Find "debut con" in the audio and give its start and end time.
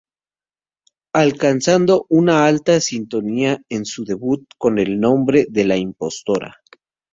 4.03-4.79